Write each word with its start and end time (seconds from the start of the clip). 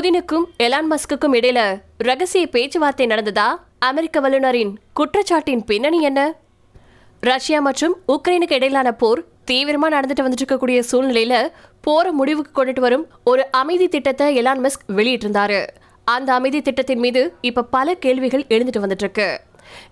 புதினுக்கும் 0.00 0.44
Elon 0.62 0.86
மஸ்குக்கும் 0.90 1.34
இடையில 1.38 1.82
ரகசிய 1.98 2.46
பேச்சுவார்த்தை 2.46 3.06
நடந்ததா 3.06 3.60
அமெரிக்க 3.78 4.20
வல்லுநரின் 4.20 4.70
குற்றச்சாட்டின் 5.00 5.64
பின்னணி 5.66 6.00
என்ன? 6.00 6.34
ரஷ்யா 7.20 7.60
மற்றும் 7.60 7.96
உக்ரைனுக்கு 8.08 8.52
இடையிலான 8.52 8.92
போர் 8.92 9.20
தீவிரமா 9.50 9.88
நடந்துட்டு 9.90 10.24
வந்துட்டு 10.26 10.44
இருக்கக்கூடிய 10.46 10.82
சூழ்நிலையில 10.92 11.52
போற 11.80 12.12
முடிவுக்கு 12.12 12.52
கொண்டுட்டு 12.54 12.80
வரும் 12.80 13.06
ஒரு 13.24 13.46
அமைதி 13.50 13.88
திட்டத்தை 13.88 14.42
எலான் 14.42 14.66
மஸ்க் 14.66 14.88
வெளியிட்டிருந்தாரு. 14.88 15.66
அந்த 16.04 16.32
அமைதி 16.32 16.62
திட்டத்தின் 16.62 16.98
மீது 16.98 17.34
இப்ப 17.40 17.62
பல 17.62 17.94
கேள்விகள் 17.94 18.44
எழுந்துட்டு 18.48 18.84
வந்துட்டு 18.84 19.06
இருக்கு. 19.06 19.40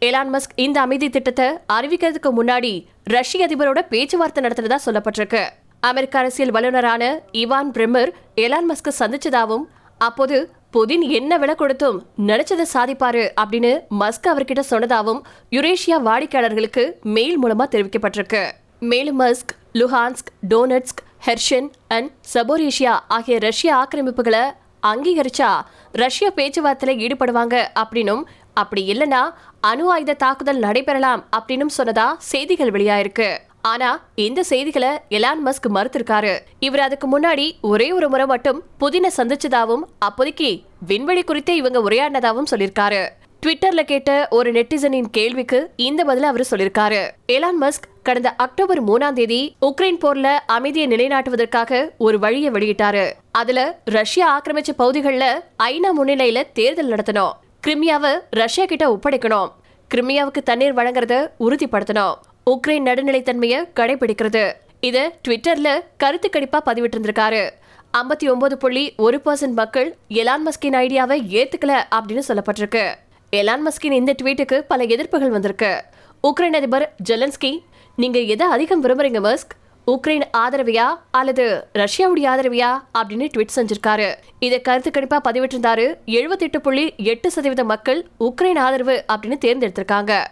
எலான் 0.00 0.32
மஸ்க் 0.32 0.54
இந்த 0.54 0.80
அமைதி 0.80 1.10
திட்டத்தை 1.10 1.48
அறிவிக்கிறதுக்கு 1.72 2.32
முன்னாடி 2.36 2.84
ரஷ்ய 3.04 3.46
அதிபரோட 3.46 3.80
பேச்சுவார்த்தை 3.88 4.44
நடத்துறதா 4.44 4.78
சொல்லப்பட்டிருக்கு. 4.86 5.44
அமெரிக்க 5.80 6.18
அரசியல் 6.18 6.52
வல்லுநரான 6.52 7.18
இவான் 7.32 7.72
பிரெமர் 7.74 8.10
எலான் 8.36 8.68
மஸ்க 8.68 8.92
சந்திச்சதாவும் 8.98 9.64
அப்போது 9.98 10.52
புதின் 10.72 11.08
என்ன 11.08 11.38
விலை 11.38 11.54
கொடுத்தும் 11.54 11.98
நினைச்சதை 12.26 12.64
சாதிப்பாரு 12.72 13.22
அப்படின்னு 13.42 13.72
மஸ்க் 14.00 14.28
அவர்கிட்ட 14.30 14.62
சொன்னதாகவும் 14.70 15.22
யுரேஷியா 15.50 15.98
வாடிக்கையாளர்களுக்கு 16.02 16.98
மெயில் 17.02 17.44
மூலமா 17.44 17.66
தெரிவிக்கப்பட்டிருக்கு. 17.74 18.52
மேலும் 18.80 19.20
Musk 19.20 19.52
Luhansk 19.74 20.30
Donetsk 20.48 21.02
Kherson 21.26 21.68
and 21.88 22.10
Zaporizhzhia 22.34 22.98
ஆகிய 23.08 23.38
ரஷ்ய 23.38 23.74
ஆக்கிரமிப்புகளை 23.74 24.44
அங்கீகரிச்சா 24.86 25.60
ரஷ்ய 25.92 26.32
பேச்சுவார்த்தையில 26.36 26.96
ஈடுபடுவாங்க 27.04 27.66
அப்படின்னும் 27.82 28.22
அப்படி 28.54 28.92
இல்லைன்னா 28.92 29.22
அணு 29.60 29.90
ஆயுத 29.90 30.14
தாக்குதல் 30.14 30.58
நடைபெறலாம் 30.58 31.24
அப்படின்னும் 31.36 31.74
சொன்னதா 31.76 32.12
செய்திகள் 32.18 32.70
வெளியாயிருக்கு. 32.70 33.38
ஆனா 33.64 34.06
இந்த 34.14 34.42
செய்திகளை 34.42 34.88
எலான் 34.88 35.42
மஸ்க் 35.44 35.68
மறுத்திருக்காரு. 35.74 36.38
இவர் 36.58 36.80
அதுக்கு 36.80 37.06
முன்னாடி 37.14 37.52
ஒரே 37.60 37.92
ஒரு 37.92 38.08
முறை 38.08 38.26
மட்டும் 38.26 38.62
புதின 38.80 39.10
சந்திச்சதாவும் 39.16 39.82
அப்போதைக்கு 39.98 40.60
விண்வெளி 40.86 41.22
குறித்து 41.22 41.56
இவங்க 41.56 41.80
உரையாடினதாவும் 41.80 42.50
சொல்லியிருக்காரு. 42.50 43.08
ட்விட்டர்ல 43.42 43.82
கேட்ட 43.82 44.26
ஒரு 44.30 44.52
நெட்டிசனின் 44.52 45.06
கேள்விக்கு 45.10 45.70
இந்த 45.76 46.04
பதில 46.04 46.30
அவர் 46.32 46.46
சொல்லியிருக்காரு. 46.50 47.00
எலான் 47.32 47.60
மஸ்க் 47.60 47.88
கடந்த 48.02 48.30
அக்டோபர் 48.30 48.84
மூணாம் 48.84 49.12
தேதி 49.12 49.56
உக்ரைன் 49.60 50.00
போர்ல 50.00 50.38
அமைதியை 50.46 50.88
நிலைநாட்டுவதற்காக 50.88 51.90
ஒரு 51.98 52.18
வழியை 52.18 52.50
வெளியிட்டாரு. 52.50 53.12
அதுல 53.32 53.80
ரஷ்யா 53.84 54.26
ஆக்கிரமிச்ச 54.38 54.72
பகுதிகளில் 54.76 55.42
ஐநா 55.62 55.90
முன்னிலையில 55.98 56.42
தேர்தல் 56.52 56.90
நடத்தணும். 56.90 57.32
கிரிமியாவை 57.66 58.12
ரஷ்யா 58.30 58.64
கிட்ட 58.64 58.88
ஒப்படைக்கணும். 58.88 59.48
கிரிமியாவுக்கு 59.94 60.42
தண்ணீர் 60.44 60.74
வழங்குறத 60.74 61.30
உறுதிப்படுத்தணும். 61.40 62.14
உக்ரைன் 62.50 62.82
நடுநிலைத்தன்மையை 62.82 63.68
கடைபிடிக்கிறது. 63.74 64.52
இது 64.80 65.12
ட்விட்டர்ல 65.28 65.80
கருத்து 65.96 66.30
கணிப்பா 66.32 66.60
பதிவிட்டிருந்திருக்காரு. 66.66 67.50
ஐம்பத்தி 67.98 68.30
ஒன்பது 68.30 68.58
புள்ளி 68.58 68.92
ஒரு 68.96 69.20
பர்சன்ட் 69.24 69.52
மக்கள் 69.52 69.96
எலான் 70.08 70.44
மஸ்கின் 70.46 70.74
ஐடியாவை 70.74 71.18
ஏத்துக்கல 71.28 71.82
அப்படின்னு 71.94 72.22
சொல்லப்பட்டிருக்கு. 72.28 72.94
எலான் 73.36 73.60
மஸ்கின் 73.66 73.92
இந்த 73.92 74.14
ட்வீட்டுக்கு 74.22 74.58
பல 74.58 74.84
எதிர்ப்புகள் 74.84 75.28
வந்திருக்கு. 75.28 75.84
உக்ரைன் 76.22 76.56
அதிபர் 76.56 76.94
ஜெலன்ஸ்கி 77.10 77.62
நீங்க 77.96 78.18
எதை 78.18 78.46
அதிகம் 78.46 78.84
விரும்புறீங்க 78.84 79.20
மஸ்க்? 79.28 79.62
உக்ரைன் 79.86 80.22
ஆதரவையா 80.38 80.86
அல்லது 81.10 81.66
ரஷ்யாவுடைய 81.74 82.24
ஆதரவையா? 82.24 82.82
அப்படின்னு 82.98 83.28
ட்வீட் 83.36 83.56
செஞ்சிருக்காரு. 83.56 84.14
இதை 84.38 84.60
கருத்து 84.60 84.90
கணிப்பா 84.90 85.18
பதிவிட்டிருந்தாரு 85.28 85.96
எழுபத்தெட்டு 86.04 86.60
புள்ளி 86.60 86.94
எட்டு 86.96 87.30
சதவீத 87.30 87.64
மக்கள் 87.64 88.06
உக்ரைன் 88.20 88.58
ஆதரவு 88.58 89.04
அப்படின்னு 89.12 89.38
தேர்ந்தெடுத்திருக்காங்க. 89.44 90.24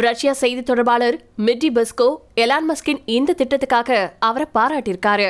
ரஷ்யா 0.00 0.32
செய்தி 0.32 0.62
தொடர்பாளர் 0.62 1.16
மிட்டி 1.36 1.68
பஸ்கோ 1.70 2.06
எலான் 2.36 2.66
மஸ்கின் 2.68 3.00
இந்த 3.04 3.34
திட்டத்துக்காக 3.38 4.10
அவரை 4.18 4.46
பாராட்டியிருக்காரு. 4.54 5.28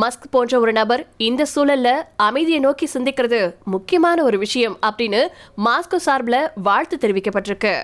மஸ்க் 0.00 0.30
போன்ற 0.30 0.60
ஒரு 0.60 0.72
நபர் 0.72 1.06
இந்த 1.16 1.46
சூழல்ல 1.54 1.90
அமைதியை 2.16 2.60
நோக்கி 2.60 2.88
சிந்திக்கிறது 2.94 3.54
முக்கியமான 3.64 4.22
ஒரு 4.22 4.38
விஷயம் 4.38 4.78
அப்படின்னு 4.86 5.22
மாஸ்கோ 5.64 5.96
சார்பில் 5.96 6.50
வாழ்த்து 6.62 6.98
தெரிவிக்கப்பட்டிருக்கு. 7.00 7.74